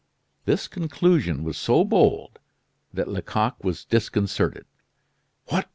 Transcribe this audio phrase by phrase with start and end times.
[0.45, 2.39] This conclusion was so bold
[2.91, 4.65] that Lecoq was disconcerted.
[5.49, 5.67] "What!"